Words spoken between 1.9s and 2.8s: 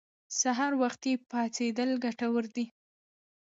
ګټور دي.